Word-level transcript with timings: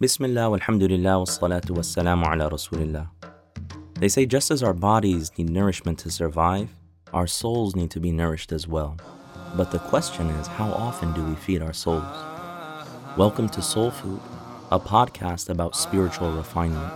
Bismillah, 0.00 0.48
walhamdulillah, 0.48 1.26
wassalatu 1.26 1.74
wassalamu 1.74 2.24
ala 2.32 2.48
rasulillah. 2.48 3.08
They 3.98 4.08
say 4.08 4.26
just 4.26 4.52
as 4.52 4.62
our 4.62 4.72
bodies 4.72 5.32
need 5.36 5.50
nourishment 5.50 5.98
to 5.98 6.08
survive, 6.08 6.68
our 7.12 7.26
souls 7.26 7.74
need 7.74 7.90
to 7.90 7.98
be 7.98 8.12
nourished 8.12 8.52
as 8.52 8.68
well. 8.68 8.96
But 9.56 9.72
the 9.72 9.80
question 9.80 10.28
is, 10.38 10.46
how 10.46 10.70
often 10.70 11.12
do 11.14 11.24
we 11.24 11.34
feed 11.34 11.62
our 11.62 11.72
souls? 11.72 12.04
Welcome 13.16 13.48
to 13.48 13.60
Soul 13.60 13.90
Food, 13.90 14.20
a 14.70 14.78
podcast 14.78 15.48
about 15.50 15.74
spiritual 15.74 16.30
refinement. 16.30 16.94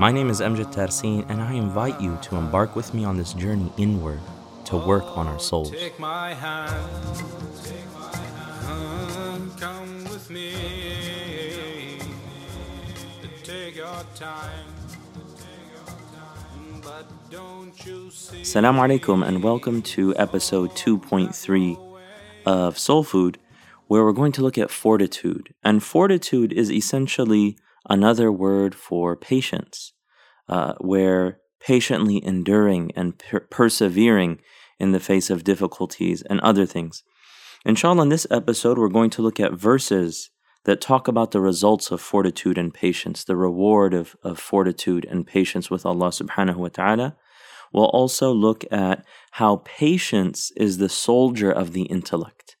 My 0.00 0.10
name 0.10 0.28
is 0.28 0.40
Amjad 0.40 0.74
Tarsin, 0.74 1.24
and 1.28 1.40
I 1.40 1.52
invite 1.52 2.00
you 2.00 2.18
to 2.22 2.34
embark 2.34 2.74
with 2.74 2.94
me 2.94 3.04
on 3.04 3.16
this 3.16 3.32
journey 3.32 3.70
inward 3.76 4.18
to 4.64 4.76
work 4.76 5.06
on 5.16 5.28
our 5.28 5.38
souls. 5.38 5.70
Take 5.70 6.00
Assalamu 18.42 18.78
alaikum 18.84 19.26
and 19.26 19.42
welcome 19.42 19.80
to 19.80 20.14
episode 20.16 20.72
2.3 20.72 21.98
of 22.44 22.78
Soul 22.78 23.04
Food, 23.04 23.38
where 23.86 24.04
we're 24.04 24.12
going 24.12 24.32
to 24.32 24.42
look 24.42 24.58
at 24.58 24.70
fortitude. 24.70 25.54
And 25.64 25.82
fortitude 25.82 26.52
is 26.52 26.70
essentially 26.70 27.56
another 27.88 28.30
word 28.30 28.74
for 28.74 29.16
patience, 29.16 29.94
uh, 30.46 30.74
where 30.78 31.40
patiently 31.58 32.22
enduring 32.22 32.92
and 32.94 33.18
per- 33.18 33.46
persevering 33.48 34.42
in 34.78 34.92
the 34.92 35.00
face 35.00 35.30
of 35.30 35.42
difficulties 35.42 36.20
and 36.20 36.38
other 36.40 36.66
things. 36.66 37.02
Inshallah, 37.64 38.02
in 38.02 38.08
this 38.10 38.26
episode, 38.30 38.76
we're 38.76 38.88
going 38.88 39.08
to 39.08 39.22
look 39.22 39.40
at 39.40 39.54
verses 39.54 40.28
that 40.68 40.82
talk 40.82 41.08
about 41.08 41.30
the 41.30 41.40
results 41.40 41.90
of 41.90 41.98
fortitude 41.98 42.58
and 42.58 42.74
patience, 42.74 43.24
the 43.24 43.34
reward 43.34 43.94
of, 43.94 44.14
of 44.22 44.38
fortitude 44.38 45.06
and 45.06 45.26
patience 45.26 45.70
with 45.70 45.86
Allah 45.86 46.08
subhanahu 46.10 46.56
wa 46.56 46.68
ta'ala. 46.68 47.16
We'll 47.72 47.86
also 47.86 48.32
look 48.32 48.66
at 48.70 49.02
how 49.30 49.62
patience 49.64 50.52
is 50.58 50.76
the 50.76 50.90
soldier 50.90 51.50
of 51.50 51.72
the 51.72 51.84
intellect, 51.84 52.56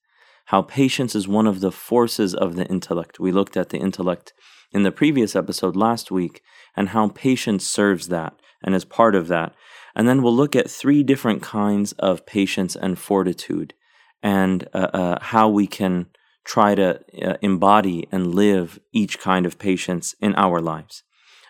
how 0.46 0.62
patience 0.62 1.14
is 1.14 1.28
one 1.28 1.46
of 1.46 1.60
the 1.60 1.70
forces 1.70 2.34
of 2.34 2.56
the 2.56 2.64
intellect. 2.64 3.20
We 3.20 3.30
looked 3.30 3.58
at 3.58 3.68
the 3.68 3.76
intellect 3.76 4.32
in 4.72 4.84
the 4.84 4.90
previous 5.00 5.36
episode 5.36 5.76
last 5.76 6.10
week 6.10 6.40
and 6.74 6.88
how 6.88 7.08
patience 7.08 7.66
serves 7.66 8.08
that 8.08 8.32
and 8.64 8.74
is 8.74 8.86
part 8.86 9.14
of 9.14 9.28
that. 9.28 9.54
And 9.94 10.08
then 10.08 10.22
we'll 10.22 10.34
look 10.34 10.56
at 10.56 10.70
three 10.70 11.02
different 11.02 11.42
kinds 11.42 11.92
of 11.98 12.24
patience 12.24 12.74
and 12.74 12.98
fortitude 12.98 13.74
and 14.22 14.66
uh, 14.72 14.88
uh, 14.94 15.18
how 15.20 15.50
we 15.50 15.66
can 15.66 16.06
try 16.48 16.74
to 16.74 16.98
uh, 17.22 17.36
embody 17.42 18.08
and 18.10 18.34
live 18.34 18.80
each 18.92 19.20
kind 19.20 19.44
of 19.44 19.58
patience 19.58 20.14
in 20.18 20.34
our 20.34 20.60
lives. 20.60 21.02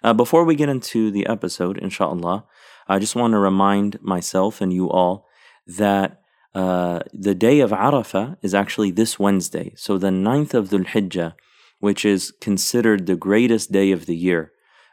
Uh, 0.03 0.13
before 0.13 0.45
we 0.45 0.57
get 0.57 0.69
into 0.69 1.11
the 1.11 1.27
episode, 1.27 1.79
inshallah, 1.79 2.45
I 2.89 2.99
just 2.99 3.15
want 3.15 3.33
to 3.33 3.39
remind 3.39 4.03
myself 4.03 4.61
and 4.61 4.73
you 4.73 4.91
all 4.91 5.27
that 5.67 6.21
uh, 6.53 7.01
the 7.13 7.35
day 7.35 7.61
of 7.61 7.71
Arafah 7.71 8.39
is 8.43 8.55
actually 8.55 8.91
this 8.91 9.19
Wednesday. 9.21 9.73
So 9.77 9.99
the 9.99 10.09
9th 10.09 10.55
of 10.55 10.71
Dhul 10.71 10.87
Hijjah, 10.87 11.35
which 11.79 12.05
is 12.05 12.33
considered 12.41 13.07
the 13.07 13.17
greatest 13.17 13.71
day 13.71 13.93
of 13.93 14.07
the 14.07 14.17
year, 14.17 14.51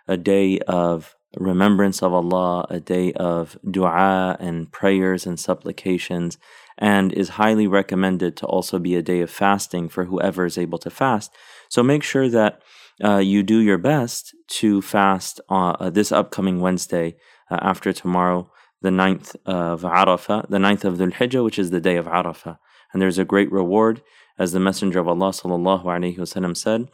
a 0.08 0.18
day 0.18 0.60
of 0.68 1.16
remembrance 1.38 2.02
of 2.02 2.14
Allah, 2.14 2.66
a 2.70 2.80
day 2.80 3.14
of 3.14 3.58
dua 3.70 4.38
and 4.40 4.72
prayers 4.72 5.26
and 5.26 5.40
supplications, 5.40 6.38
and 6.78 7.14
is 7.14 7.30
highly 7.30 7.68
recommended 7.68 8.36
to 8.38 8.46
also 8.46 8.80
be 8.80 8.96
a 8.96 9.02
day 9.02 9.22
of 9.22 9.30
fasting 9.30 9.90
for 9.90 10.06
whoever 10.06 10.46
is 10.46 10.58
able 10.58 10.78
to 10.80 10.90
fast. 10.90 11.32
So 11.70 11.84
make 11.84 12.04
sure 12.04 12.30
that 12.30 12.62
uh, 13.04 13.18
you 13.18 13.44
do 13.44 13.60
your 13.60 13.78
best 13.78 14.36
to 14.48 14.82
fast 14.82 15.42
uh, 15.50 15.90
this 15.90 16.12
upcoming 16.12 16.60
Wednesday 16.62 17.16
uh, 17.50 17.60
after 17.62 17.92
tomorrow, 17.94 18.52
the 18.82 18.90
9th 18.90 19.36
of 19.46 19.82
Arafah, 19.82 20.48
the 20.50 20.58
9th 20.58 20.84
of 20.84 20.98
Dhul 20.98 21.14
Hijjah, 21.14 21.44
which 21.44 21.60
is 21.60 21.72
the 21.72 21.82
day 21.82 21.98
of 21.98 22.06
Arafah. 22.06 22.58
And 22.94 23.02
there's 23.02 23.18
a 23.18 23.26
great 23.26 23.52
reward, 23.52 24.02
as 24.38 24.52
the 24.52 24.60
Messenger 24.60 25.00
of 25.00 25.08
Allah 25.08 25.32
wasallam 25.32 26.58
said, 26.58 26.90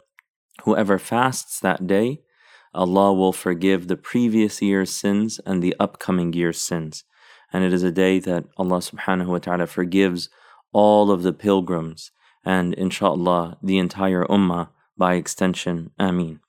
whoever 0.64 0.98
fasts 0.98 1.60
that 1.60 1.86
day, 1.86 2.22
Allah 2.74 3.12
will 3.12 3.32
forgive 3.32 3.88
the 3.88 3.96
previous 3.96 4.62
year's 4.62 4.90
sins 4.90 5.40
and 5.44 5.62
the 5.62 5.76
upcoming 5.78 6.32
year's 6.32 6.60
sins. 6.60 7.04
And 7.52 7.64
it 7.64 7.72
is 7.72 7.82
a 7.82 7.92
day 7.92 8.18
that 8.20 8.46
Allah 8.56 8.78
subhanahu 8.78 9.26
wa 9.26 9.38
ta'ala 9.38 9.66
forgives 9.66 10.30
all 10.72 11.10
of 11.10 11.22
the 11.22 11.34
pilgrims 11.34 12.10
and 12.44 12.72
inshallah 12.74 13.58
the 13.62 13.78
entire 13.78 14.24
ummah 14.24 14.70
by 14.96 15.14
extension. 15.14 15.90
Ameen. 15.98 16.40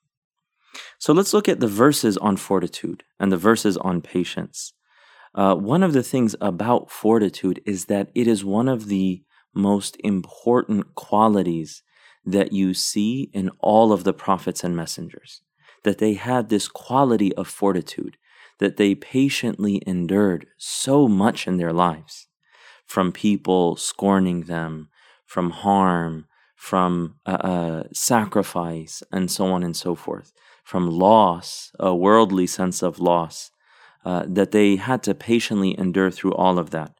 So 0.98 1.12
let's 1.12 1.34
look 1.34 1.48
at 1.48 1.60
the 1.60 1.68
verses 1.68 2.16
on 2.16 2.36
fortitude 2.36 3.04
and 3.20 3.30
the 3.30 3.36
verses 3.36 3.76
on 3.76 4.00
patience. 4.00 4.72
Uh, 5.34 5.54
one 5.54 5.82
of 5.82 5.92
the 5.92 6.02
things 6.02 6.34
about 6.40 6.90
fortitude 6.90 7.60
is 7.66 7.86
that 7.86 8.08
it 8.14 8.26
is 8.26 8.44
one 8.44 8.68
of 8.68 8.86
the 8.86 9.22
most 9.54 9.96
important 10.02 10.94
qualities 10.94 11.82
that 12.24 12.52
you 12.52 12.72
see 12.72 13.30
in 13.34 13.50
all 13.58 13.92
of 13.92 14.04
the 14.04 14.14
prophets 14.14 14.64
and 14.64 14.74
messengers 14.74 15.42
that 15.84 15.98
they 15.98 16.14
had 16.14 16.48
this 16.48 16.68
quality 16.68 17.32
of 17.34 17.46
fortitude, 17.46 18.16
that 18.58 18.76
they 18.76 18.94
patiently 18.94 19.82
endured 19.86 20.46
so 20.58 21.08
much 21.08 21.46
in 21.46 21.56
their 21.56 21.72
lives 21.72 22.26
from 22.86 23.12
people 23.12 23.76
scorning 23.76 24.42
them, 24.42 24.88
from 25.26 25.50
harm, 25.50 26.26
from 26.54 27.16
uh, 27.26 27.30
uh, 27.30 27.82
sacrifice, 27.92 29.02
and 29.12 29.30
so 29.30 29.46
on 29.46 29.62
and 29.62 29.76
so 29.76 29.94
forth, 29.94 30.32
from 30.62 30.90
loss, 30.90 31.72
a 31.78 31.94
worldly 31.94 32.46
sense 32.46 32.82
of 32.82 32.98
loss, 32.98 33.50
uh, 34.04 34.24
that 34.26 34.50
they 34.52 34.76
had 34.76 35.02
to 35.02 35.14
patiently 35.14 35.78
endure 35.78 36.10
through 36.10 36.34
all 36.34 36.58
of 36.58 36.70
that. 36.70 36.92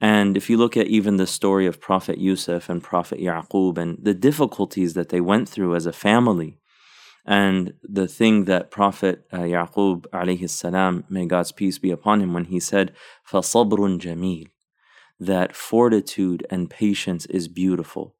And 0.00 0.36
if 0.36 0.50
you 0.50 0.58
look 0.58 0.76
at 0.76 0.86
even 0.88 1.16
the 1.16 1.26
story 1.26 1.66
of 1.66 1.80
Prophet 1.80 2.18
Yusuf 2.18 2.68
and 2.68 2.82
Prophet 2.82 3.18
Yaqub 3.18 3.78
and 3.78 3.98
the 4.00 4.14
difficulties 4.14 4.92
that 4.94 5.08
they 5.08 5.20
went 5.20 5.48
through 5.48 5.74
as 5.74 5.86
a 5.86 5.92
family, 5.92 6.58
and 7.25 7.73
the 7.83 8.07
thing 8.07 8.45
that 8.45 8.71
Prophet 8.71 9.27
uh, 9.31 9.39
Yaqub 9.39 10.05
alayhi 10.07 10.49
salam, 10.49 11.03
may 11.09 11.25
God's 11.25 11.51
peace 11.51 11.77
be 11.77 11.91
upon 11.91 12.21
him, 12.21 12.33
when 12.33 12.45
he 12.45 12.59
said, 12.59 12.93
فَصَبْرٌ 13.29 13.99
jameel, 13.99 14.47
that 15.19 15.55
fortitude 15.55 16.45
and 16.49 16.69
patience 16.69 17.25
is 17.27 17.47
beautiful. 17.47 18.15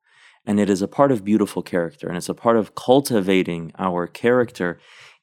And 0.46 0.59
it 0.59 0.69
is 0.69 0.81
a 0.81 0.88
part 0.88 1.12
of 1.12 1.24
beautiful 1.24 1.62
character, 1.62 2.07
and 2.07 2.18
it's 2.18 2.29
a 2.29 2.34
part 2.34 2.57
of 2.57 2.75
cultivating 2.75 3.72
our 3.78 4.07
character 4.07 4.79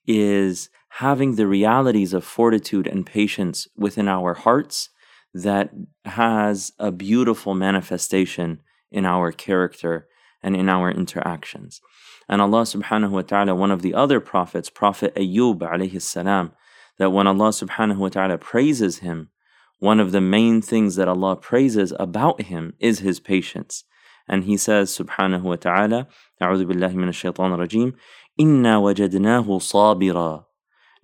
is 0.06 0.71
having 0.91 1.34
the 1.34 1.47
realities 1.47 2.12
of 2.12 2.25
fortitude 2.25 2.87
and 2.87 3.05
patience 3.05 3.69
within 3.77 4.09
our 4.09 4.34
hearts 4.34 4.91
that 5.34 5.71
has 6.05 6.73
a 6.79 6.91
beautiful 6.91 7.55
manifestation 7.55 8.61
in 8.91 9.05
our 9.05 9.31
character 9.31 10.09
and 10.43 10.56
in 10.56 10.69
our 10.69 10.91
interactions. 10.91 11.81
And 12.29 12.41
Allah 12.41 12.62
subhanahu 12.62 13.11
wa 13.11 13.23
ta'ala, 13.23 13.55
one 13.55 13.71
of 13.71 13.83
the 13.83 13.95
other 13.95 14.21
prophets, 14.21 14.71
Prophet 14.71 15.15
Ayyub 15.15 15.59
alayhi 15.59 16.01
salam, 16.01 16.53
that 16.99 17.11
when 17.11 17.27
Allah 17.27 17.49
subhanahu 17.49 17.97
wa 17.97 18.09
ta'ala 18.09 18.39
praises 18.39 18.99
him, 18.99 19.31
one 19.79 20.01
of 20.01 20.12
the 20.12 20.21
main 20.21 20.61
things 20.61 20.97
that 20.97 21.09
Allah 21.09 21.37
praises 21.37 21.93
about 21.99 22.43
him 22.43 22.75
is 22.79 22.99
his 22.99 23.21
patience. 23.21 23.84
And 24.29 24.45
he 24.45 24.56
says, 24.56 24.97
subhanahu 24.97 25.43
wa 25.43 25.56
ta'ala, 25.56 26.06
أعوذ 26.43 26.67
بالله 26.67 26.95
من 26.95 27.09
الشيطان 27.09 27.53
الرجيم, 27.53 27.95
إنا 28.41 28.79
وجدناه 28.79 29.59
صابرا 29.59 30.45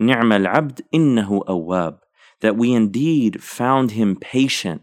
نعم 0.00 0.32
العبد 0.32 0.80
إنه 0.94 1.44
أواب 1.48 1.98
that 2.40 2.56
we 2.56 2.74
indeed 2.74 3.42
found 3.42 3.92
him 3.92 4.16
patient. 4.16 4.82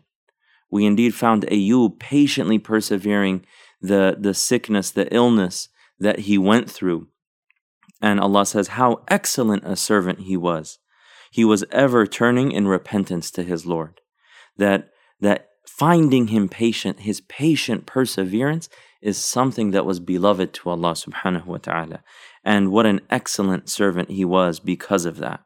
We 0.71 0.85
indeed 0.85 1.13
found 1.13 1.45
Ayub 1.47 1.99
patiently 1.99 2.57
persevering 2.57 3.45
the, 3.81 4.15
the 4.19 4.33
sickness, 4.33 4.91
the 4.91 5.13
illness 5.13 5.69
that 5.99 6.19
he 6.19 6.37
went 6.37 6.69
through. 6.69 7.07
And 8.01 8.19
Allah 8.19 8.45
says, 8.45 8.69
How 8.69 9.03
excellent 9.07 9.63
a 9.65 9.75
servant 9.75 10.21
he 10.21 10.37
was. 10.37 10.79
He 11.31 11.45
was 11.45 11.63
ever 11.71 12.05
turning 12.05 12.51
in 12.51 12.67
repentance 12.67 13.31
to 13.31 13.43
his 13.43 13.65
Lord. 13.65 14.01
That, 14.57 14.89
that 15.19 15.49
finding 15.65 16.27
him 16.27 16.49
patient, 16.49 17.01
his 17.01 17.21
patient 17.21 17.85
perseverance, 17.85 18.69
is 19.01 19.17
something 19.17 19.71
that 19.71 19.85
was 19.85 19.99
beloved 19.99 20.53
to 20.53 20.69
Allah 20.69 20.93
subhanahu 20.93 21.45
wa 21.45 21.57
ta'ala. 21.57 22.03
And 22.43 22.71
what 22.71 22.85
an 22.85 23.01
excellent 23.09 23.69
servant 23.69 24.11
he 24.11 24.25
was 24.25 24.59
because 24.59 25.05
of 25.05 25.17
that. 25.17 25.41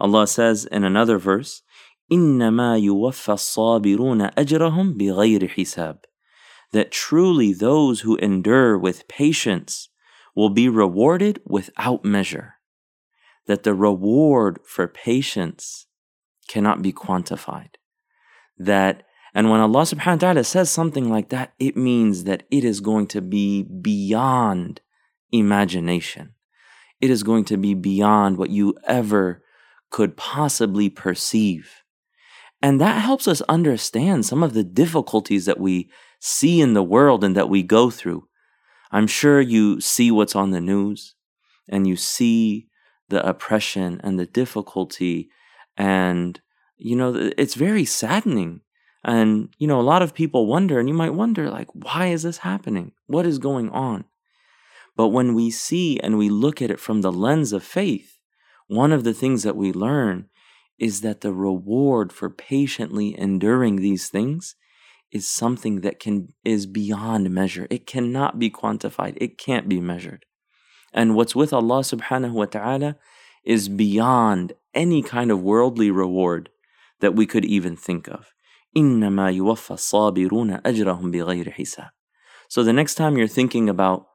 Allah 0.00 0.26
says 0.26 0.64
in 0.64 0.84
another 0.84 1.18
verse, 1.18 1.62
إنما 2.12 2.78
يوفى 2.78 3.32
الصابرون 3.32 4.30
أجرهم 4.38 4.92
بغير 4.96 5.48
حساب 5.48 6.04
that 6.71 6.91
truly 6.91 7.53
those 7.53 8.01
who 8.01 8.15
endure 8.17 8.77
with 8.77 9.07
patience 9.07 9.89
will 10.35 10.49
be 10.49 10.69
rewarded 10.69 11.41
without 11.45 12.05
measure. 12.05 12.55
That 13.47 13.63
the 13.63 13.73
reward 13.73 14.59
for 14.65 14.87
patience 14.87 15.87
cannot 16.47 16.81
be 16.81 16.93
quantified. 16.93 17.75
That, 18.57 19.03
and 19.33 19.49
when 19.49 19.61
Allah 19.61 19.81
subhanahu 19.81 20.21
wa 20.21 20.33
ta'ala 20.33 20.43
says 20.43 20.69
something 20.69 21.09
like 21.09 21.29
that, 21.29 21.53
it 21.59 21.75
means 21.75 22.25
that 22.25 22.43
it 22.51 22.63
is 22.63 22.81
going 22.81 23.07
to 23.07 23.21
be 23.21 23.63
beyond 23.63 24.81
imagination. 25.31 26.33
it 27.01 27.09
is 27.09 27.23
going 27.23 27.45
to 27.45 27.57
be 27.57 27.73
beyond 27.73 28.37
what 28.37 28.49
you 28.49 28.75
ever 28.85 29.41
could 29.89 30.17
possibly 30.17 30.89
perceive. 30.89 31.83
And 32.61 32.79
that 32.81 33.01
helps 33.01 33.27
us 33.27 33.41
understand 33.43 34.25
some 34.25 34.43
of 34.43 34.53
the 34.53 34.63
difficulties 34.63 35.45
that 35.45 35.59
we 35.59 35.89
see 36.19 36.61
in 36.61 36.73
the 36.73 36.83
world 36.83 37.23
and 37.23 37.35
that 37.35 37.49
we 37.49 37.63
go 37.63 37.89
through. 37.89 38.27
I'm 38.91 39.07
sure 39.07 39.39
you 39.39 39.79
see 39.81 40.11
what's 40.11 40.35
on 40.35 40.51
the 40.51 40.61
news 40.61 41.15
and 41.67 41.87
you 41.87 41.95
see 41.95 42.67
the 43.09 43.27
oppression 43.27 43.99
and 44.03 44.19
the 44.19 44.25
difficulty. 44.25 45.29
And, 45.77 46.39
you 46.77 46.95
know, 46.95 47.31
it's 47.37 47.55
very 47.55 47.85
saddening. 47.85 48.61
And, 49.03 49.49
you 49.57 49.67
know, 49.67 49.79
a 49.79 49.81
lot 49.81 50.01
of 50.01 50.13
people 50.13 50.45
wonder, 50.45 50.77
and 50.77 50.89
you 50.89 50.95
might 50.95 51.13
wonder, 51.13 51.49
like, 51.49 51.69
why 51.73 52.07
is 52.07 52.23
this 52.23 52.39
happening? 52.39 52.91
What 53.07 53.25
is 53.25 53.39
going 53.39 53.69
on? 53.69 54.05
But 54.97 55.09
when 55.09 55.33
we 55.33 55.51
see 55.51 55.97
and 56.01 56.17
we 56.17 56.29
look 56.29 56.61
at 56.61 56.71
it 56.71 56.79
from 56.79 57.01
the 57.01 57.11
lens 57.11 57.53
of 57.53 57.63
faith, 57.63 58.19
one 58.67 58.91
of 58.91 59.05
the 59.05 59.13
things 59.13 59.43
that 59.43 59.55
we 59.55 59.71
learn 59.71 60.27
is 60.77 61.01
that 61.01 61.21
the 61.21 61.33
reward 61.33 62.11
for 62.11 62.29
patiently 62.29 63.17
enduring 63.17 63.77
these 63.77 64.09
things 64.09 64.55
is 65.12 65.28
something 65.28 65.80
that 65.82 66.00
can 66.00 66.34
is 66.44 66.66
beyond 66.66 67.30
measure. 67.30 67.66
It 67.70 67.86
cannot 67.86 68.38
be 68.38 68.50
quantified. 68.50 69.16
It 69.20 69.38
can't 69.38 69.68
be 69.68 69.80
measured. 69.80 70.24
And 70.92 71.14
what's 71.14 71.34
with 71.34 71.52
Allah 71.52 71.80
subhanahu 71.80 72.32
wa 72.32 72.46
ta'ala 72.46 72.96
is 73.44 73.68
beyond 73.68 74.52
any 74.74 75.02
kind 75.02 75.30
of 75.30 75.42
worldly 75.42 75.90
reward 75.90 76.50
that 77.00 77.14
we 77.14 77.26
could 77.26 77.44
even 77.44 77.76
think 77.76 78.08
of. 78.08 78.32
إنما 78.76 79.30
يوفى 79.30 79.74
الصابرون 79.74 80.62
أجرهم 80.62 81.12
بغير 81.12 81.52
حساب. 81.52 81.90
So 82.48 82.62
the 82.62 82.72
next 82.72 82.96
time 82.96 83.16
you're 83.16 83.28
thinking 83.28 83.68
about 83.68 84.06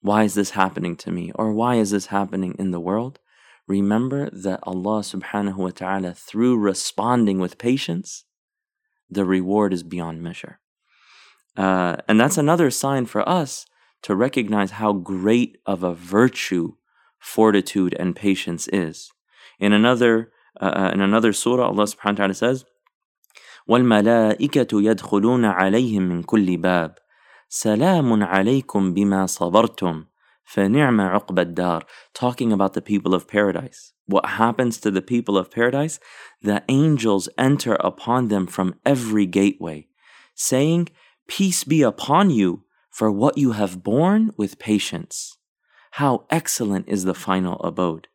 why 0.00 0.24
is 0.24 0.34
this 0.34 0.50
happening 0.50 0.96
to 0.96 1.10
me 1.10 1.32
or 1.34 1.52
why 1.52 1.76
is 1.76 1.90
this 1.90 2.06
happening 2.06 2.54
in 2.58 2.70
the 2.70 2.80
world, 2.80 3.18
remember 3.66 4.30
that 4.30 4.60
Allah 4.62 5.00
subhanahu 5.00 5.56
wa 5.56 5.70
ta'ala, 5.70 6.14
through 6.14 6.58
responding 6.58 7.38
with 7.38 7.58
patience, 7.58 8.24
the 9.10 9.24
reward 9.24 9.72
is 9.72 9.82
beyond 9.82 10.22
measure. 10.22 10.58
Uh, 11.56 11.96
and 12.08 12.20
that's 12.20 12.38
another 12.38 12.70
sign 12.70 13.06
for 13.06 13.26
us 13.28 13.66
to 14.02 14.14
recognize 14.14 14.72
how 14.72 14.92
great 14.92 15.58
of 15.64 15.82
a 15.82 15.94
virtue 15.94 16.74
fortitude 17.18 17.94
and 17.98 18.14
patience 18.14 18.68
is. 18.68 19.10
In 19.58 19.72
another 19.72 20.32
uh, 20.60 20.72
uh 20.74 20.90
in 20.94 21.00
another 21.00 21.32
surah, 21.32 21.68
Allah 21.68 21.84
subhanahu 21.84 22.18
wa 22.18 22.26
ta'ala 22.26 22.34
says, 22.34 22.64
والملائكة 23.68 24.68
يدخلون 24.72 25.44
عليهم 25.44 26.02
من 26.02 26.22
كل 26.22 26.56
باب 26.56 26.98
سلام 27.48 28.22
عليكم 28.22 28.94
بما 28.94 29.26
صبرتم 29.26 30.04
فنعم 30.44 31.00
عقب 31.00 31.38
الدار 31.38 31.84
talking 32.14 32.52
about 32.52 32.74
the 32.74 32.80
people 32.80 33.14
of 33.14 33.26
paradise 33.26 33.92
what 34.11 34.25
happens 34.25 34.77
to 34.77 34.91
the 34.91 35.01
people 35.01 35.37
of 35.37 35.51
paradise 35.51 35.99
the 36.41 36.63
angels 36.69 37.27
enter 37.37 37.75
upon 37.75 38.27
them 38.27 38.45
from 38.45 38.75
every 38.85 39.25
gateway 39.25 39.87
saying 40.35 40.87
peace 41.27 41.63
be 41.63 41.81
upon 41.81 42.29
you 42.29 42.63
for 42.89 43.11
what 43.11 43.37
you 43.37 43.53
have 43.53 43.83
borne 43.83 44.31
with 44.37 44.59
patience 44.59 45.37
how 45.91 46.25
excellent 46.29 46.87
is 46.87 47.03
the 47.03 47.15
final 47.15 47.59
abode 47.61 48.07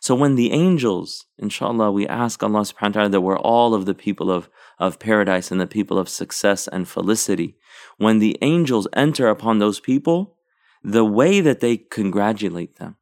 so 0.00 0.14
when 0.14 0.36
the 0.36 0.52
angels, 0.52 1.26
inshallah, 1.38 1.90
we 1.90 2.06
ask 2.06 2.42
Allah 2.42 2.60
subhanahu 2.60 2.82
wa 2.82 2.88
ta'ala 2.88 3.08
that 3.08 3.20
we're 3.20 3.38
all 3.38 3.74
of 3.74 3.84
the 3.84 3.94
people 3.94 4.30
of, 4.30 4.48
of 4.78 4.98
paradise 4.98 5.50
and 5.50 5.60
the 5.60 5.66
people 5.66 5.98
of 5.98 6.08
success 6.08 6.68
and 6.68 6.88
felicity. 6.88 7.56
When 7.96 8.18
the 8.18 8.38
angels 8.40 8.86
enter 8.92 9.28
upon 9.28 9.58
those 9.58 9.80
people, 9.80 10.36
the 10.82 11.04
way 11.04 11.40
that 11.40 11.60
they 11.60 11.76
congratulate 11.76 12.76
them, 12.76 12.96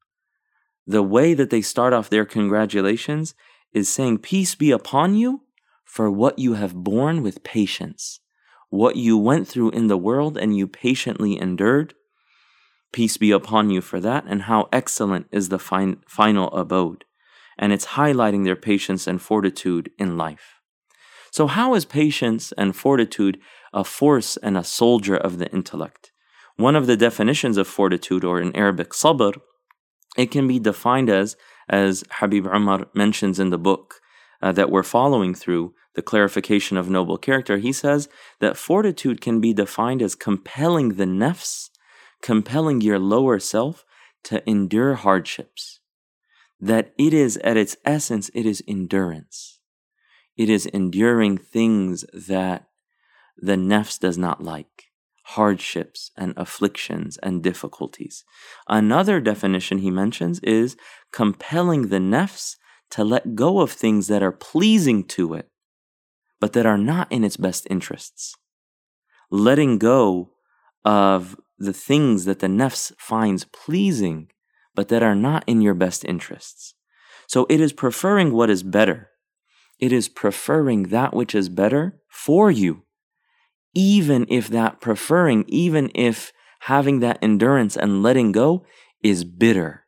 the 0.87 1.03
way 1.03 1.35
that 1.35 1.51
they 1.51 1.63
start 1.63 1.93
off 1.93 2.09
their 2.09 2.25
congratulations 2.25 3.35
is 3.73 3.89
saying, 3.89 4.19
Peace 4.19 4.55
be 4.55 4.71
upon 4.71 5.15
you 5.15 5.43
for 5.85 6.11
what 6.11 6.39
you 6.39 6.55
have 6.55 6.75
borne 6.75 7.23
with 7.23 7.43
patience, 7.43 8.21
what 8.71 8.97
you 8.97 9.19
went 9.19 9.49
through 9.49 9.71
in 9.71 9.89
the 9.89 9.97
world 9.97 10.37
and 10.37 10.57
you 10.57 10.67
patiently 10.67 11.41
endured. 11.41 11.95
Peace 12.93 13.17
be 13.17 13.31
upon 13.31 13.71
you 13.71 13.81
for 13.81 14.01
that, 14.01 14.25
and 14.27 14.43
how 14.43 14.69
excellent 14.73 15.27
is 15.31 15.49
the 15.49 15.59
fin- 15.59 16.03
final 16.07 16.49
abode. 16.53 17.05
And 17.59 17.73
it's 17.73 17.87
highlighting 17.89 18.45
their 18.45 18.57
patience 18.57 19.07
and 19.07 19.21
fortitude 19.21 19.91
in 19.99 20.17
life. 20.17 20.61
So, 21.31 21.47
how 21.47 21.75
is 21.75 21.85
patience 21.85 22.53
and 22.57 22.77
fortitude 22.77 23.39
a 23.73 23.85
force 23.85 24.37
and 24.39 24.57
a 24.57 24.65
soldier 24.65 25.17
of 25.17 25.39
the 25.39 25.51
intellect? 25.53 26.13
One 26.57 26.77
of 26.77 26.87
the 26.87 26.97
definitions 26.97 27.57
of 27.59 27.67
fortitude, 27.67 28.25
or 28.25 28.41
in 28.41 28.55
Arabic, 28.57 28.91
sabr, 28.91 29.35
it 30.17 30.31
can 30.31 30.47
be 30.47 30.59
defined 30.59 31.11
as, 31.11 31.37
as 31.69 32.05
Habib 32.11 32.47
Umar 32.47 32.87
mentions 32.95 33.39
in 33.39 33.51
the 33.51 33.59
book 33.59 34.01
uh, 34.43 34.53
that 34.53 34.71
we're 34.71 34.83
following 34.83 35.35
through, 35.35 35.75
the 35.95 36.03
clarification 36.03 36.77
of 36.77 36.91
noble 36.91 37.17
character, 37.17 37.57
he 37.57 37.73
says 37.73 38.09
that 38.39 38.57
fortitude 38.57 39.21
can 39.23 39.41
be 39.41 39.55
defined 39.55 40.03
as 40.03 40.15
compelling 40.15 40.91
the 40.91 41.05
nafs 41.05 41.71
compelling 42.23 42.81
your 42.81 42.99
lower 42.99 43.39
self 43.39 43.85
to 44.25 44.49
endure 44.49 44.95
hardships. 44.95 45.81
That 46.59 46.93
it 46.99 47.13
is, 47.13 47.37
at 47.39 47.57
its 47.57 47.77
essence, 47.85 48.31
it 48.35 48.47
is 48.47 48.63
endurance. 48.67 49.61
It 50.37 50.49
is 50.51 50.67
enduring 50.67 51.39
things 51.39 52.05
that 52.13 52.69
the 53.37 53.57
nafs 53.57 53.99
does 53.99 54.17
not 54.17 54.43
like 54.43 54.85
hardships 55.31 56.13
and 56.17 56.33
afflictions 56.37 57.19
and 57.19 57.43
difficulties. 57.43 58.25
Another 58.69 59.21
definition 59.21 59.79
he 59.79 59.91
mentions 59.91 60.39
is 60.41 60.77
compelling 61.13 61.89
the 61.89 61.99
nafs 61.99 62.55
to 62.91 63.03
let 63.03 63.35
go 63.35 63.59
of 63.59 63.73
things 63.73 64.07
that 64.07 64.23
are 64.23 64.31
pleasing 64.31 65.03
to 65.03 65.35
it, 65.35 65.51
but 66.41 66.53
that 66.53 66.65
are 66.65 66.79
not 66.79 67.11
in 67.11 67.25
its 67.25 67.37
best 67.37 67.67
interests. 67.69 68.37
Letting 69.29 69.79
go 69.79 70.31
of 70.85 71.37
the 71.59 71.73
things 71.73 72.25
that 72.27 72.39
the 72.39 72.47
nafs 72.47 72.93
finds 72.97 73.45
pleasing, 73.45 74.29
but 74.77 74.87
that 74.89 75.03
are 75.03 75.17
not 75.17 75.43
in 75.49 75.61
your 75.61 75.75
best 75.75 76.05
interests. 76.05 76.75
So 77.27 77.47
it 77.51 77.61
is 77.61 77.73
preferring 77.73 78.33
what 78.33 78.49
is 78.49 78.63
better. 78.63 79.11
It 79.81 79.93
is 79.93 80.09
preferring 80.09 80.85
that 80.85 81.13
which 81.13 81.35
is 81.35 81.49
better 81.49 81.99
for 82.09 82.49
you, 82.51 82.85
even 83.77 84.25
if 84.31 84.49
that 84.49 84.81
preferring, 84.81 85.45
even 85.49 85.91
if 85.95 86.33
having 86.61 87.01
that 87.01 87.19
endurance 87.21 87.77
and 87.77 88.03
letting 88.03 88.33
go 88.33 88.65
is 89.03 89.23
bitter. 89.23 89.85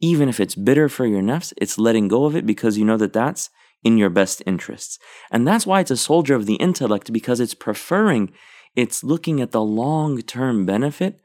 Even 0.00 0.30
if 0.30 0.40
it's 0.40 0.54
bitter 0.54 0.88
for 0.88 1.04
your 1.04 1.20
nafs, 1.20 1.52
it's 1.58 1.78
letting 1.78 2.08
go 2.08 2.24
of 2.24 2.34
it 2.34 2.46
because 2.46 2.78
you 2.78 2.84
know 2.84 2.96
that 2.96 3.12
that's 3.12 3.50
in 3.84 3.98
your 3.98 4.08
best 4.08 4.42
interests. 4.46 4.98
And 5.30 5.46
that's 5.46 5.66
why 5.66 5.80
it's 5.80 5.90
a 5.90 5.98
soldier 5.98 6.34
of 6.34 6.46
the 6.46 6.54
intellect 6.54 7.12
because 7.12 7.40
it's 7.40 7.54
preferring 7.54 8.32
it's 8.74 9.04
looking 9.04 9.40
at 9.40 9.52
the 9.52 9.62
long 9.62 10.22
term 10.22 10.64
benefit 10.64 11.20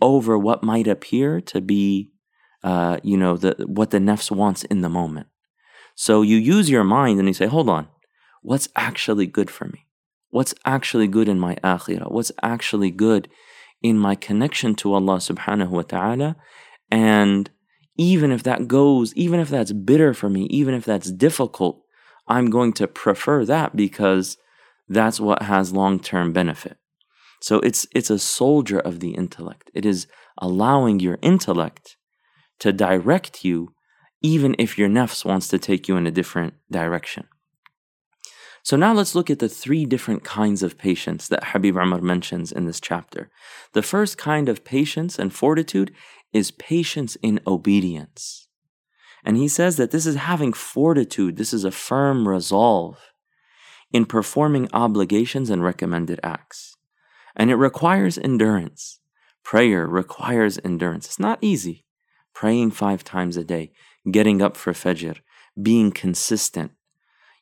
over 0.00 0.38
what 0.38 0.62
might 0.62 0.86
appear 0.86 1.40
to 1.40 1.60
be, 1.60 2.12
uh, 2.62 2.98
you 3.02 3.16
know, 3.16 3.36
the, 3.36 3.56
what 3.66 3.90
the 3.90 3.98
nafs 3.98 4.30
wants 4.30 4.62
in 4.64 4.82
the 4.82 4.88
moment. 4.88 5.26
So 5.96 6.22
you 6.22 6.36
use 6.36 6.70
your 6.70 6.84
mind 6.84 7.18
and 7.18 7.26
you 7.26 7.34
say, 7.34 7.46
hold 7.46 7.68
on, 7.68 7.88
what's 8.42 8.68
actually 8.76 9.26
good 9.26 9.50
for 9.50 9.66
me? 9.66 9.87
What's 10.30 10.54
actually 10.64 11.08
good 11.08 11.28
in 11.28 11.38
my 11.38 11.56
akhirah? 11.56 12.10
What's 12.10 12.32
actually 12.42 12.90
good 12.90 13.28
in 13.82 13.98
my 13.98 14.14
connection 14.14 14.74
to 14.76 14.94
Allah 14.94 15.16
subhanahu 15.16 15.70
wa 15.70 15.82
ta'ala? 15.82 16.36
And 16.90 17.50
even 17.96 18.30
if 18.30 18.42
that 18.44 18.68
goes, 18.68 19.14
even 19.14 19.40
if 19.40 19.48
that's 19.48 19.72
bitter 19.72 20.14
for 20.14 20.28
me, 20.28 20.44
even 20.50 20.74
if 20.74 20.84
that's 20.84 21.10
difficult, 21.10 21.82
I'm 22.26 22.50
going 22.50 22.72
to 22.74 22.86
prefer 22.86 23.44
that 23.46 23.74
because 23.74 24.36
that's 24.88 25.18
what 25.18 25.42
has 25.42 25.72
long 25.72 25.98
term 25.98 26.32
benefit. 26.32 26.76
So 27.40 27.60
it's 27.60 27.86
it's 27.94 28.10
a 28.10 28.18
soldier 28.18 28.78
of 28.78 29.00
the 29.00 29.10
intellect. 29.10 29.70
It 29.74 29.86
is 29.86 30.06
allowing 30.38 31.00
your 31.00 31.18
intellect 31.22 31.96
to 32.60 32.72
direct 32.72 33.44
you 33.44 33.74
even 34.20 34.56
if 34.58 34.76
your 34.76 34.88
nafs 34.88 35.24
wants 35.24 35.48
to 35.48 35.58
take 35.58 35.86
you 35.88 35.96
in 35.96 36.06
a 36.06 36.10
different 36.10 36.54
direction. 36.70 37.28
So 38.62 38.76
now 38.76 38.92
let's 38.92 39.14
look 39.14 39.30
at 39.30 39.38
the 39.38 39.48
three 39.48 39.86
different 39.86 40.24
kinds 40.24 40.62
of 40.62 40.78
patience 40.78 41.28
that 41.28 41.48
Habib 41.48 41.76
Umar 41.76 42.00
mentions 42.00 42.52
in 42.52 42.66
this 42.66 42.80
chapter. 42.80 43.30
The 43.72 43.82
first 43.82 44.18
kind 44.18 44.48
of 44.48 44.64
patience 44.64 45.18
and 45.18 45.32
fortitude 45.32 45.92
is 46.32 46.50
patience 46.50 47.16
in 47.22 47.40
obedience. 47.46 48.48
And 49.24 49.36
he 49.36 49.48
says 49.48 49.76
that 49.76 49.90
this 49.90 50.06
is 50.06 50.16
having 50.16 50.52
fortitude, 50.52 51.36
this 51.36 51.52
is 51.52 51.64
a 51.64 51.70
firm 51.70 52.28
resolve 52.28 52.98
in 53.92 54.04
performing 54.04 54.68
obligations 54.72 55.50
and 55.50 55.62
recommended 55.62 56.20
acts. 56.22 56.76
And 57.34 57.50
it 57.50 57.56
requires 57.56 58.18
endurance. 58.18 59.00
Prayer 59.42 59.86
requires 59.86 60.58
endurance. 60.64 61.06
It's 61.06 61.18
not 61.18 61.38
easy. 61.40 61.84
Praying 62.34 62.72
five 62.72 63.02
times 63.02 63.36
a 63.36 63.44
day, 63.44 63.72
getting 64.10 64.42
up 64.42 64.56
for 64.56 64.72
Fajr, 64.72 65.18
being 65.60 65.90
consistent, 65.90 66.72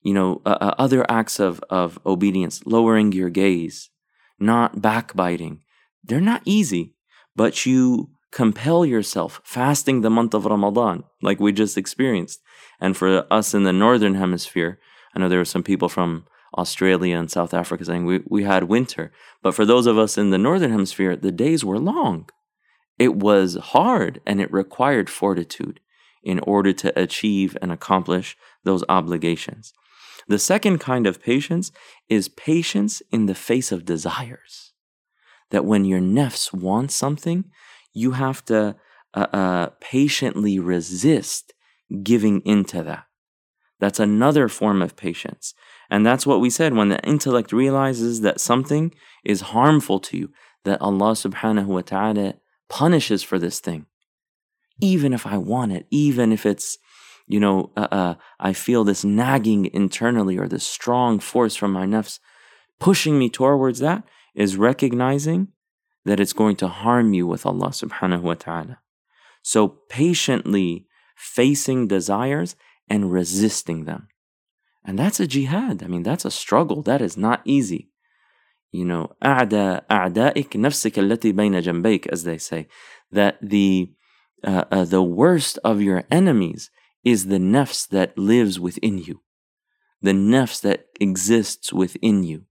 you 0.06 0.14
know, 0.14 0.40
uh, 0.46 0.56
uh, 0.60 0.74
other 0.78 1.04
acts 1.10 1.40
of, 1.40 1.60
of 1.68 1.98
obedience, 2.06 2.64
lowering 2.64 3.10
your 3.10 3.28
gaze, 3.28 3.90
not 4.38 4.80
backbiting. 4.80 5.64
They're 6.04 6.20
not 6.20 6.42
easy, 6.44 6.94
but 7.34 7.66
you 7.66 8.10
compel 8.30 8.86
yourself 8.86 9.40
fasting 9.42 10.02
the 10.02 10.16
month 10.18 10.32
of 10.32 10.46
Ramadan, 10.46 11.02
like 11.22 11.40
we 11.40 11.50
just 11.50 11.76
experienced. 11.76 12.40
And 12.80 12.96
for 12.96 13.26
us 13.32 13.52
in 13.52 13.64
the 13.64 13.72
northern 13.72 14.14
hemisphere, 14.14 14.78
I 15.12 15.18
know 15.18 15.28
there 15.28 15.40
were 15.40 15.44
some 15.44 15.64
people 15.64 15.88
from 15.88 16.26
Australia 16.56 17.18
and 17.18 17.28
South 17.28 17.52
Africa 17.52 17.84
saying 17.84 18.06
we, 18.06 18.20
we 18.28 18.44
had 18.44 18.64
winter. 18.64 19.10
But 19.42 19.56
for 19.56 19.64
those 19.64 19.88
of 19.88 19.98
us 19.98 20.16
in 20.16 20.30
the 20.30 20.38
northern 20.38 20.70
hemisphere, 20.70 21.16
the 21.16 21.32
days 21.32 21.64
were 21.64 21.80
long. 21.80 22.30
It 22.96 23.16
was 23.16 23.56
hard 23.56 24.20
and 24.24 24.40
it 24.40 24.52
required 24.52 25.10
fortitude 25.10 25.80
in 26.22 26.38
order 26.40 26.72
to 26.74 26.96
achieve 26.96 27.56
and 27.60 27.72
accomplish 27.72 28.36
those 28.62 28.84
obligations. 28.88 29.72
The 30.28 30.38
second 30.38 30.78
kind 30.78 31.06
of 31.06 31.22
patience 31.22 31.70
is 32.08 32.28
patience 32.28 33.02
in 33.12 33.26
the 33.26 33.34
face 33.34 33.70
of 33.70 33.84
desires. 33.84 34.72
That 35.50 35.64
when 35.64 35.84
your 35.84 36.00
nafs 36.00 36.52
want 36.52 36.90
something, 36.90 37.44
you 37.92 38.12
have 38.12 38.44
to 38.46 38.76
uh, 39.14 39.26
uh, 39.32 39.66
patiently 39.80 40.58
resist 40.58 41.52
giving 42.02 42.40
into 42.44 42.82
that. 42.82 43.04
That's 43.78 44.00
another 44.00 44.48
form 44.48 44.82
of 44.82 44.96
patience. 44.96 45.54
And 45.90 46.04
that's 46.04 46.26
what 46.26 46.40
we 46.40 46.50
said 46.50 46.74
when 46.74 46.88
the 46.88 47.02
intellect 47.04 47.52
realizes 47.52 48.22
that 48.22 48.40
something 48.40 48.92
is 49.24 49.52
harmful 49.52 50.00
to 50.00 50.16
you, 50.16 50.30
that 50.64 50.80
Allah 50.80 51.12
subhanahu 51.12 51.66
wa 51.66 51.82
ta'ala 51.82 52.34
punishes 52.68 53.22
for 53.22 53.38
this 53.38 53.60
thing. 53.60 53.86
Even 54.80 55.12
if 55.12 55.26
I 55.26 55.36
want 55.38 55.72
it, 55.72 55.86
even 55.90 56.32
if 56.32 56.44
it's, 56.44 56.78
you 57.27 57.39
know, 57.39 57.71
uh, 57.77 57.87
uh, 57.91 58.13
I 58.39 58.53
feel 58.53 58.83
this 58.83 59.03
nagging 59.03 59.69
internally 59.73 60.37
or 60.37 60.47
this 60.47 60.67
strong 60.67 61.19
force 61.19 61.55
from 61.55 61.71
my 61.71 61.85
nafs 61.85 62.19
pushing 62.79 63.17
me 63.17 63.29
towards 63.29 63.79
that, 63.79 64.03
is 64.33 64.57
recognizing 64.57 65.49
that 66.03 66.19
it's 66.19 66.33
going 66.33 66.55
to 66.57 66.67
harm 66.67 67.13
you 67.13 67.27
with 67.27 67.45
Allah 67.45 67.69
subhanahu 67.69 68.21
wa 68.21 68.33
ta'ala. 68.33 68.79
So 69.43 69.67
patiently 69.89 70.87
facing 71.15 71.87
desires 71.87 72.55
and 72.89 73.11
resisting 73.11 73.85
them. 73.85 74.07
And 74.83 74.97
that's 74.97 75.19
a 75.19 75.27
jihad. 75.27 75.83
I 75.83 75.87
mean, 75.87 76.03
that's 76.03 76.25
a 76.25 76.31
struggle. 76.31 76.81
That 76.81 77.01
is 77.01 77.15
not 77.15 77.41
easy. 77.45 77.91
You 78.71 78.85
know, 78.85 79.15
أعدى 79.23 79.81
أعدائك 79.91 80.55
نفسك 80.55 80.99
التي 80.99 81.33
بين 81.33 81.61
جنبيك, 81.61 82.07
as 82.11 82.23
they 82.23 82.37
say, 82.37 82.67
that 83.11 83.37
the 83.41 83.91
uh, 84.43 84.63
uh, 84.71 84.85
the 84.85 85.03
worst 85.03 85.59
of 85.63 85.81
your 85.81 86.03
enemies 86.09 86.71
is 87.04 87.26
the 87.26 87.38
nafs 87.38 87.88
that 87.88 88.18
lives 88.18 88.58
within 88.58 88.98
you. 88.98 89.22
The 90.02 90.12
nafs 90.12 90.60
that 90.62 90.86
exists 91.00 91.72
within 91.72 92.22
you 92.22 92.44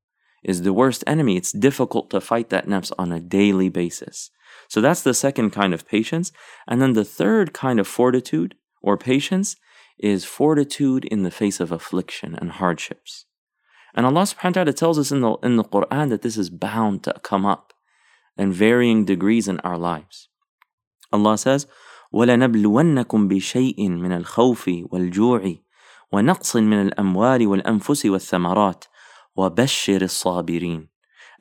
is 0.43 0.61
the 0.61 0.73
worst 0.73 1.03
enemy. 1.07 1.37
It's 1.37 1.51
difficult 1.51 2.09
to 2.11 2.21
fight 2.21 2.49
that 2.49 2.67
nafs 2.67 2.91
on 2.97 3.11
a 3.11 3.19
daily 3.19 3.69
basis. 3.69 4.31
So 4.67 4.81
that's 4.81 5.01
the 5.01 5.13
second 5.13 5.51
kind 5.51 5.73
of 5.73 5.87
patience. 5.87 6.31
And 6.67 6.81
then 6.81 6.93
the 6.93 7.05
third 7.05 7.53
kind 7.53 7.79
of 7.79 7.87
fortitude 7.87 8.55
or 8.81 8.97
patience 8.97 9.55
is 9.97 10.25
fortitude 10.25 11.05
in 11.05 11.23
the 11.23 11.31
face 11.31 11.59
of 11.59 11.71
affliction 11.71 12.35
and 12.35 12.51
hardships. 12.51 13.25
And 13.93 14.05
Allah 14.05 14.23
subhanahu 14.23 14.45
wa 14.45 14.51
ta'ala 14.51 14.73
tells 14.73 14.99
us 14.99 15.11
in 15.11 15.21
the, 15.21 15.33
in 15.37 15.55
the 15.55 15.63
Quran 15.63 16.09
that 16.09 16.21
this 16.21 16.37
is 16.37 16.49
bound 16.49 17.03
to 17.03 17.13
come 17.23 17.45
up 17.45 17.73
in 18.37 18.51
varying 18.51 19.05
degrees 19.05 19.47
in 19.47 19.59
our 19.61 19.77
lives. 19.77 20.27
Allah 21.13 21.37
says, 21.37 21.65
وَلَنَبْلُوَنَّكُمْ 22.15 23.27
بِشَيْءٍ 23.27 23.89
مِنَ 23.89 24.11
الْخَوْفِ 24.11 24.71
وَالْجُوعِ 24.91 25.55
ونقص 26.11 26.55
من 26.55 26.81
الأموال 26.81 27.47
والأنفس 27.47 28.05
والثمرات 28.05 28.85
وبشر 29.35 30.01
الصابرين 30.01 30.87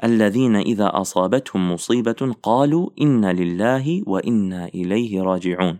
الذين 0.04 0.56
إذا 0.56 0.90
أصابتهم 1.00 1.72
مصيبة 1.72 2.34
قالوا 2.42 2.90
إنا 3.00 3.32
لله 3.32 4.02
وإنا 4.06 4.64
إليه 4.66 5.22
راجعون 5.22 5.78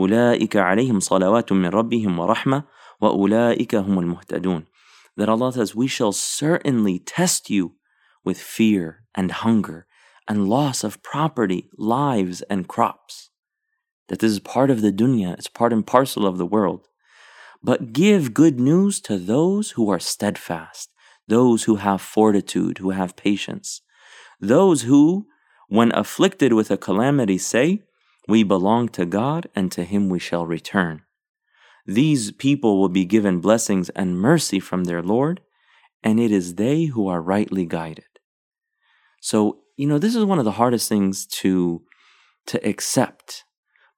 أولئك 0.00 0.56
عليهم 0.56 1.00
صلوات 1.00 1.52
من 1.52 1.66
ربهم 1.66 2.18
ورحمة 2.18 2.64
وأولئك 3.00 3.74
هم 3.74 3.98
المهتدون 3.98 4.64
That 5.18 5.28
Allah 5.30 5.52
says, 5.52 5.74
we 5.74 5.86
shall 5.86 6.12
certainly 6.12 6.98
test 6.98 7.50
you 7.50 7.72
with 8.24 8.38
fear 8.38 9.04
and 9.14 9.30
hunger 9.30 9.86
and 10.28 10.46
loss 10.48 10.84
of 10.84 11.02
property, 11.02 11.70
lives, 11.78 12.42
and 12.42 12.68
crops. 12.68 13.30
That 14.08 14.20
this 14.20 14.32
is 14.32 14.40
part 14.40 14.70
of 14.70 14.82
the 14.82 14.92
dunya, 14.92 15.34
it's 15.34 15.48
part 15.48 15.72
and 15.72 15.86
parcel 15.86 16.26
of 16.26 16.38
the 16.38 16.46
world. 16.46 16.86
But 17.62 17.92
give 17.92 18.34
good 18.34 18.60
news 18.60 19.00
to 19.02 19.18
those 19.18 19.72
who 19.72 19.90
are 19.90 19.98
steadfast, 19.98 20.90
those 21.26 21.64
who 21.64 21.76
have 21.76 22.00
fortitude, 22.00 22.78
who 22.78 22.90
have 22.90 23.16
patience, 23.16 23.80
those 24.40 24.82
who, 24.82 25.26
when 25.68 25.90
afflicted 25.92 26.52
with 26.52 26.70
a 26.70 26.76
calamity, 26.76 27.38
say, 27.38 27.82
we 28.28 28.42
belong 28.42 28.88
to 28.90 29.06
God, 29.06 29.48
and 29.54 29.70
to 29.72 29.84
Him 29.84 30.08
we 30.08 30.18
shall 30.18 30.46
return. 30.46 31.02
These 31.86 32.32
people 32.32 32.80
will 32.80 32.88
be 32.88 33.04
given 33.04 33.40
blessings 33.40 33.88
and 33.90 34.18
mercy 34.18 34.58
from 34.58 34.84
their 34.84 35.02
Lord, 35.02 35.40
and 36.02 36.18
it 36.18 36.32
is 36.32 36.54
they 36.54 36.84
who 36.84 37.06
are 37.06 37.22
rightly 37.22 37.64
guided. 37.64 38.04
So, 39.20 39.58
you 39.76 39.86
know, 39.86 39.98
this 39.98 40.14
is 40.16 40.24
one 40.24 40.38
of 40.38 40.44
the 40.44 40.52
hardest 40.52 40.88
things 40.88 41.26
to, 41.26 41.82
to 42.46 42.68
accept, 42.68 43.44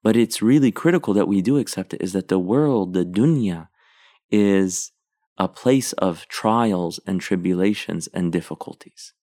but 0.03 0.15
it's 0.15 0.41
really 0.41 0.71
critical 0.71 1.13
that 1.13 1.27
we 1.27 1.41
do 1.41 1.57
accept 1.57 1.93
it 1.93 2.01
is 2.01 2.13
that 2.13 2.27
the 2.27 2.39
world, 2.39 2.93
the 2.93 3.05
dunya, 3.05 3.67
is 4.31 4.91
a 5.37 5.47
place 5.47 5.93
of 5.93 6.27
trials 6.27 6.99
and 7.07 7.21
tribulations 7.21 8.07
and 8.13 8.31
difficulties. 8.31 9.13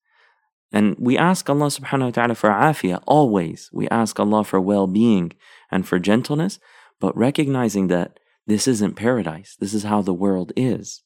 And 0.73 0.97
we 0.99 1.17
ask 1.17 1.49
Allah 1.49 1.67
subhanahu 1.67 2.07
wa 2.07 2.11
ta'ala 2.11 2.35
for 2.35 2.51
afiyah 2.51 3.03
always. 3.07 3.71
We 3.73 3.89
ask 3.89 4.19
Allah 4.19 4.45
for 4.45 4.61
well 4.61 4.87
being 4.87 5.33
and 5.71 5.87
for 5.87 5.99
gentleness, 5.99 6.59
but 7.01 7.17
recognizing 7.17 7.87
that 7.89 8.19
this 8.47 8.67
isn't 8.67 8.97
paradise. 8.97 9.57
This 9.59 9.75
is 9.75 9.85
how 9.85 10.03
the 10.03 10.15
world 10.15 10.53
is. 10.57 11.03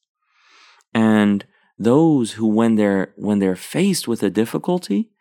And 0.93 1.45
those 1.77 2.33
who 2.33 2.47
when 2.47 2.75
they're 2.75 3.13
when 3.15 3.39
they're 3.39 3.55
faced 3.55 4.07
with 4.07 4.23
a 4.23 4.29
difficulty, 4.29 5.11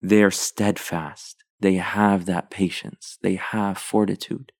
they're 0.00 0.30
steadfast. 0.30 1.41
They 1.62 1.74
have 1.74 2.26
that 2.26 2.50
patience. 2.50 3.18
They 3.22 3.36
have 3.36 3.78
fortitude. 3.78 4.52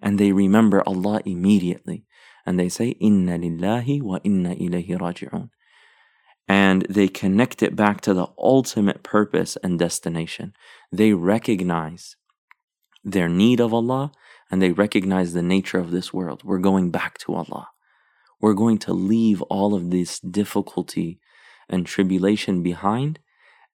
And 0.00 0.18
they 0.18 0.32
remember 0.32 0.82
Allah 0.86 1.20
immediately. 1.24 2.06
And 2.46 2.58
they 2.58 2.68
say, 2.68 2.88
Inna 3.08 3.38
lillahi 3.38 4.00
wa 4.02 4.18
inna 4.22 4.54
ilayhi 4.54 4.96
raji'un 4.98 5.50
and 6.48 6.82
they 6.88 7.08
connect 7.08 7.62
it 7.62 7.74
back 7.74 8.00
to 8.02 8.14
the 8.14 8.28
ultimate 8.38 9.02
purpose 9.02 9.56
and 9.62 9.78
destination. 9.78 10.52
They 10.92 11.12
recognize 11.12 12.16
their 13.02 13.28
need 13.28 13.60
of 13.60 13.74
Allah 13.74 14.12
and 14.50 14.62
they 14.62 14.70
recognize 14.70 15.32
the 15.32 15.42
nature 15.42 15.78
of 15.78 15.90
this 15.90 16.12
world. 16.12 16.42
We're 16.44 16.58
going 16.58 16.90
back 16.90 17.18
to 17.18 17.34
Allah. 17.34 17.68
We're 18.40 18.54
going 18.54 18.78
to 18.78 18.92
leave 18.92 19.42
all 19.42 19.74
of 19.74 19.90
this 19.90 20.20
difficulty 20.20 21.18
and 21.68 21.84
tribulation 21.84 22.62
behind 22.62 23.18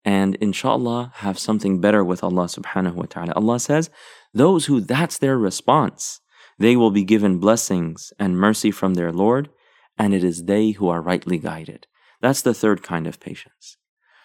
and 0.05 0.35
inshallah 0.37 1.13
have 1.17 1.39
something 1.39 1.81
better 1.81 2.03
with 2.05 2.25
Allah 2.25 2.45
subhanahu 2.45 2.95
wa 2.95 3.07
ta'ala. 3.09 3.33
Allah 3.35 3.61
says, 3.61 3.91
those 4.35 4.67
who 4.67 4.81
that's 4.81 5.19
their 5.19 5.39
response, 5.39 6.21
they 6.59 6.77
will 6.77 6.91
be 6.91 7.05
given 7.05 7.39
blessings 7.39 8.13
and 8.19 8.39
mercy 8.39 8.71
from 8.71 8.95
their 8.95 9.13
Lord, 9.13 9.51
and 9.99 10.15
it 10.15 10.25
is 10.25 10.45
they 10.45 10.71
who 10.71 10.89
are 10.89 11.03
rightly 11.03 11.39
guided. 11.39 11.87
That's 12.21 12.43
the 12.43 12.55
third 12.55 12.83
kind 12.83 13.07
of 13.07 13.21
patience. 13.21 13.77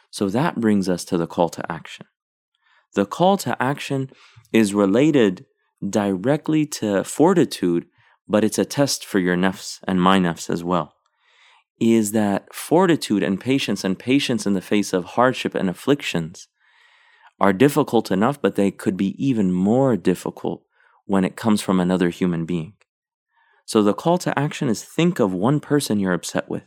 So 0.09 0.29
that 0.29 0.59
brings 0.59 0.87
us 0.87 1.03
to 1.05 1.17
the 1.17 1.27
call 1.27 1.49
to 1.49 1.71
action. 1.71 2.05
The 2.95 3.05
call 3.05 3.37
to 3.37 3.61
action 3.61 4.09
is 4.51 4.73
related 4.73 5.45
directly 5.87 6.65
to 6.65 7.03
fortitude, 7.03 7.85
but 8.27 8.43
it's 8.43 8.57
a 8.57 8.65
test 8.65 9.05
for 9.05 9.19
your 9.19 9.35
nafs 9.35 9.79
and 9.87 10.01
my 10.01 10.19
nafs 10.19 10.49
as 10.49 10.63
well. 10.63 10.93
Is 11.79 12.11
that 12.11 12.53
fortitude 12.53 13.23
and 13.23 13.39
patience 13.39 13.83
and 13.83 13.97
patience 13.97 14.45
in 14.45 14.53
the 14.53 14.61
face 14.61 14.93
of 14.93 15.05
hardship 15.05 15.53
and 15.53 15.69
afflictions 15.69 16.47
are 17.39 17.53
difficult 17.53 18.11
enough, 18.11 18.41
but 18.41 18.55
they 18.55 18.71
could 18.71 18.97
be 18.97 19.13
even 19.23 19.51
more 19.51 19.95
difficult 19.95 20.63
when 21.05 21.23
it 21.23 21.35
comes 21.35 21.61
from 21.61 21.79
another 21.79 22.09
human 22.09 22.45
being. 22.45 22.73
So 23.65 23.83
the 23.83 23.93
call 23.93 24.17
to 24.19 24.37
action 24.37 24.69
is 24.69 24.83
think 24.83 25.19
of 25.19 25.33
one 25.33 25.59
person 25.59 25.99
you're 25.99 26.13
upset 26.13 26.49
with 26.49 26.63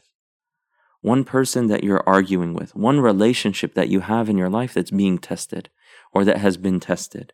one 1.01 1.25
person 1.25 1.69
that 1.69 1.83
you're 1.83 2.07
arguing 2.07 2.55
with, 2.55 2.75
one 2.75 3.01
relationship 3.01 3.75
that 3.75 3.89
you 3.89 4.01
have 4.01 4.29
in 4.29 4.37
your 4.37 4.51
life 4.51 4.75
that's 4.75 4.91
being 4.91 5.19
tested 5.19 5.71
or 6.13 6.25
that 6.25 6.39
has 6.39 6.57
been 6.57 6.81
tested. 6.81 7.33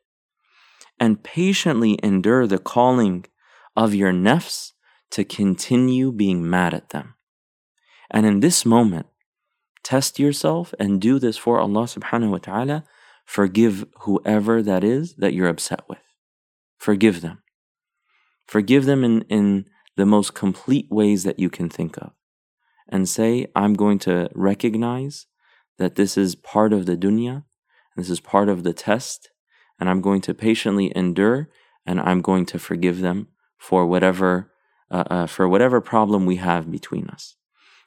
And 1.00 1.22
patiently 1.22 1.98
endure 2.02 2.46
the 2.46 2.58
calling 2.58 3.26
of 3.76 3.94
your 3.94 4.12
nafs 4.12 4.72
to 5.10 5.24
continue 5.24 6.12
being 6.12 6.48
mad 6.48 6.74
at 6.74 6.90
them. 6.90 7.14
And 8.10 8.26
in 8.26 8.40
this 8.40 8.64
moment, 8.64 9.06
test 9.82 10.18
yourself 10.18 10.74
and 10.78 11.00
do 11.00 11.18
this 11.18 11.36
for 11.36 11.58
Allah 11.58 11.84
subhanahu 11.84 12.30
wa 12.30 12.38
ta'ala. 12.38 12.84
Forgive 13.24 13.84
whoever 14.00 14.62
that 14.62 14.84
is 14.84 15.14
that 15.16 15.34
you're 15.34 15.48
upset 15.48 15.82
with. 15.88 16.02
Forgive 16.78 17.20
them. 17.20 17.42
Forgive 18.46 18.84
them 18.84 19.02
in, 19.02 19.22
in 19.22 19.66
the 19.96 20.06
most 20.06 20.34
complete 20.34 20.86
ways 20.90 21.24
that 21.24 21.38
you 21.38 21.50
can 21.50 21.68
think 21.68 21.96
of 21.96 22.12
and 22.88 23.08
say, 23.08 23.48
I'm 23.56 23.74
going 23.74 23.98
to 24.00 24.28
recognize 24.34 25.26
that 25.78 25.96
this 25.96 26.16
is 26.16 26.34
part 26.34 26.72
of 26.72 26.86
the 26.86 26.96
dunya, 26.96 27.44
this 27.96 28.10
is 28.10 28.20
part 28.20 28.48
of 28.48 28.62
the 28.62 28.72
test, 28.72 29.30
and 29.80 29.88
I'm 29.90 30.00
going 30.00 30.20
to 30.22 30.34
patiently 30.34 30.92
endure 30.94 31.48
and 31.84 32.00
I'm 32.00 32.20
going 32.20 32.46
to 32.46 32.58
forgive 32.58 33.00
them 33.00 33.28
for 33.58 33.86
whatever 33.86 34.52
uh, 34.90 35.04
uh, 35.10 35.26
for 35.26 35.48
whatever 35.48 35.80
problem 35.80 36.26
we 36.26 36.36
have 36.36 36.70
between 36.70 37.08
us. 37.08 37.36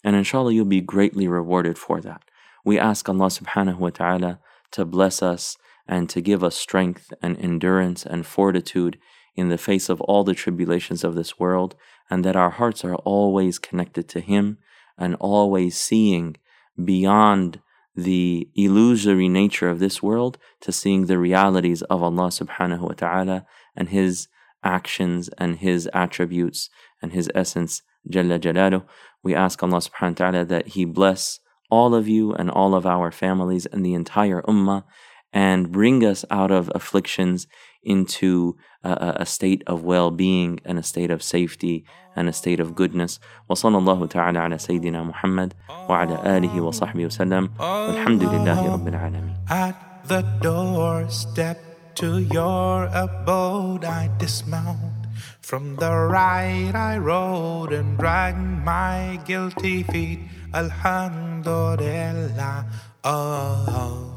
And 0.03 0.15
inshallah, 0.15 0.53
you'll 0.53 0.65
be 0.65 0.81
greatly 0.81 1.27
rewarded 1.27 1.77
for 1.77 2.01
that. 2.01 2.23
We 2.63 2.79
ask 2.79 3.07
Allah 3.07 3.27
subhanahu 3.27 3.77
wa 3.77 3.89
ta'ala 3.89 4.39
to 4.71 4.85
bless 4.85 5.21
us 5.21 5.57
and 5.87 6.09
to 6.09 6.21
give 6.21 6.43
us 6.43 6.55
strength 6.55 7.11
and 7.21 7.37
endurance 7.37 8.05
and 8.05 8.25
fortitude 8.25 8.99
in 9.35 9.49
the 9.49 9.57
face 9.57 9.89
of 9.89 10.01
all 10.01 10.23
the 10.23 10.35
tribulations 10.35 11.03
of 11.03 11.15
this 11.15 11.39
world, 11.39 11.75
and 12.09 12.25
that 12.25 12.35
our 12.35 12.49
hearts 12.51 12.83
are 12.83 12.95
always 12.95 13.57
connected 13.57 14.07
to 14.09 14.19
Him 14.19 14.57
and 14.97 15.15
always 15.15 15.77
seeing 15.77 16.35
beyond 16.83 17.61
the 17.95 18.49
illusory 18.55 19.29
nature 19.29 19.69
of 19.69 19.79
this 19.79 20.03
world 20.03 20.37
to 20.61 20.71
seeing 20.71 21.05
the 21.05 21.17
realities 21.17 21.81
of 21.83 22.03
Allah 22.03 22.27
subhanahu 22.27 22.81
wa 22.81 22.93
ta'ala 22.93 23.45
and 23.75 23.89
His 23.89 24.27
actions 24.63 25.29
and 25.37 25.57
His 25.57 25.89
attributes 25.93 26.69
and 27.01 27.13
His 27.13 27.29
essence, 27.33 27.81
Jalla 28.10 28.38
Jalaluh. 28.38 28.84
We 29.22 29.34
ask 29.34 29.62
Allah 29.62 29.78
subhanahu 29.78 30.20
wa 30.20 30.30
ta'ala 30.30 30.44
that 30.46 30.68
He 30.68 30.84
bless 30.84 31.40
all 31.70 31.94
of 31.94 32.06
you 32.06 32.32
and 32.32 32.50
all 32.50 32.74
of 32.74 32.84
our 32.86 33.10
families 33.10 33.66
and 33.66 33.84
the 33.84 33.94
entire 33.94 34.42
ummah 34.42 34.84
and 35.32 35.72
bring 35.72 36.04
us 36.04 36.24
out 36.30 36.50
of 36.50 36.70
afflictions 36.74 37.46
into 37.82 38.56
a, 38.82 39.16
a 39.24 39.26
state 39.26 39.62
of 39.66 39.82
well-being 39.82 40.60
and 40.64 40.78
a 40.78 40.82
state 40.82 41.10
of 41.10 41.22
safety 41.22 41.84
and 42.16 42.28
a 42.28 42.32
state 42.32 42.60
of 42.60 42.74
goodness. 42.74 43.18
وصلى 43.50 43.78
الله 43.78 44.06
تعالى 44.06 44.38
على 44.38 44.58
سيدنا 44.58 45.02
محمد 45.02 45.54
وعلى 45.88 46.36
آله 46.36 46.60
وصحبه 46.60 47.06
وسلم 47.06 47.50
والحمد 47.58 48.22
لله 48.22 48.72
رب 48.72 48.88
العالمين. 48.88 49.36
At 49.50 49.76
the 50.06 50.22
doorstep 50.40 51.58
to 51.96 52.18
your 52.18 52.88
abode, 52.92 53.84
I 53.84 54.10
dismount. 54.18 54.97
From 55.41 55.75
the 55.75 55.91
right 55.91 56.71
I 56.73 56.97
rode 56.97 57.73
and 57.73 57.97
dragged 57.97 58.37
my 58.37 59.19
guilty 59.25 59.83
feet. 59.83 60.21
Alhamdulillah. 60.53 62.65
Oh, 63.03 63.65
oh, 63.69 64.15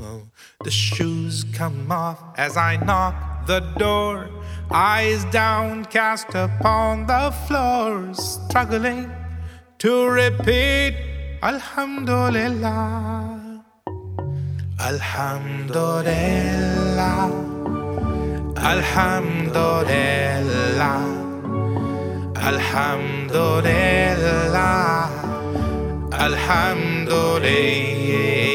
oh. 0.00 0.22
The 0.64 0.70
shoes 0.70 1.44
come 1.52 1.92
off 1.92 2.22
as 2.36 2.56
I 2.56 2.76
knock 2.76 3.46
the 3.46 3.60
door. 3.78 4.28
Eyes 4.70 5.24
downcast 5.26 6.34
upon 6.34 7.06
the 7.06 7.30
floor, 7.46 8.14
struggling 8.14 9.12
to 9.78 10.08
repeat 10.08 10.96
Alhamdulillah. 11.42 13.62
Alhamdulillah. 14.80 17.53
Alhamdulillah. 18.56 21.02
Alhamdulillah. 22.36 25.10
Alhamdulillah. 26.12 28.53